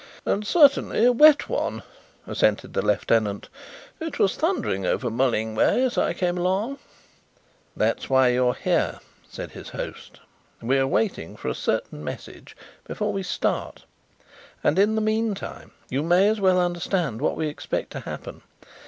[0.25, 1.83] "And certainly a wet one,"
[2.25, 3.49] assented the lieutenant.
[3.99, 6.79] "It was thundering over Mulling way as I came along."
[7.77, 10.19] "That is why you are here," said his host.
[10.59, 13.85] "We are waiting for a certain message before we start,
[14.63, 18.41] and in the meantime you may as well understand what we expect to happen.